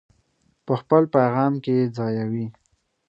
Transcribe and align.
په 0.65 0.73
خپل 0.81 1.03
پیغام 1.15 1.53
کې 1.63 1.73
یې 1.79 1.91
ځایوي. 1.97 2.45